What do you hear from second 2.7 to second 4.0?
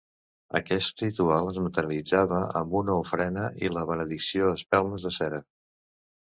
una ofrena i la